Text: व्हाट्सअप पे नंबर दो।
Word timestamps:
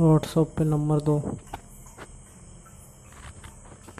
व्हाट्सअप 0.00 0.54
पे 0.58 0.64
नंबर 0.64 1.00
दो। 1.00 1.18